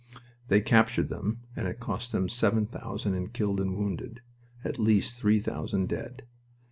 They 0.47 0.61
captured 0.61 1.09
them, 1.09 1.41
and 1.55 1.67
it 1.67 1.79
cost 1.79 2.11
them 2.11 2.27
seven 2.27 2.65
thousand 2.65 3.13
in 3.13 3.27
killed 3.27 3.59
and 3.61 3.75
wounded 3.75 4.21
at 4.63 4.79
least 4.79 5.15
three 5.17 5.39
thousand 5.39 5.89
dead. 5.89 6.23